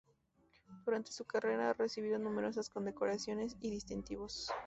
Durante 0.83 1.11
su 1.11 1.25
carrera 1.25 1.69
ha 1.69 1.73
recibido 1.73 2.17
numerosas 2.17 2.69
condecoraciones 2.71 3.55
y 3.61 3.69
distintivos. 3.69 4.51